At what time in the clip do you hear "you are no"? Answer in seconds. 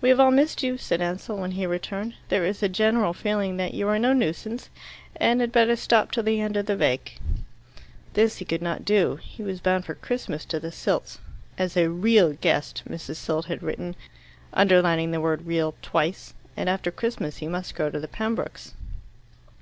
3.74-4.14